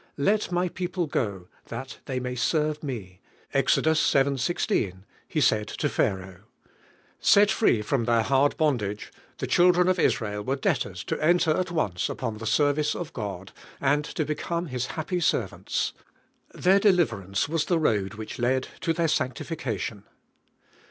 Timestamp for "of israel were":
9.87-10.55